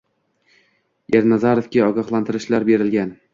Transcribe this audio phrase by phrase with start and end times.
[1.19, 3.15] Ernazarovga ogohlantirishlar berilgan